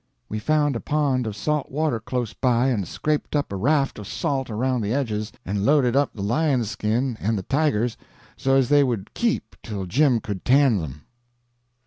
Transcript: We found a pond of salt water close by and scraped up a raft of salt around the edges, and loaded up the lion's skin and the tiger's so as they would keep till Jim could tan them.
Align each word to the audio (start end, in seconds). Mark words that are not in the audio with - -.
We 0.29 0.39
found 0.39 0.75
a 0.75 0.79
pond 0.79 1.27
of 1.27 1.35
salt 1.35 1.69
water 1.69 1.99
close 1.99 2.33
by 2.33 2.69
and 2.69 2.87
scraped 2.87 3.35
up 3.35 3.53
a 3.53 3.55
raft 3.55 3.99
of 3.99 4.07
salt 4.07 4.49
around 4.49 4.81
the 4.81 4.95
edges, 4.95 5.31
and 5.45 5.63
loaded 5.63 5.95
up 5.95 6.11
the 6.11 6.23
lion's 6.23 6.71
skin 6.71 7.17
and 7.19 7.37
the 7.37 7.43
tiger's 7.43 7.97
so 8.35 8.55
as 8.55 8.69
they 8.69 8.83
would 8.83 9.13
keep 9.13 9.55
till 9.61 9.85
Jim 9.85 10.19
could 10.19 10.43
tan 10.43 10.79
them. 10.79 11.03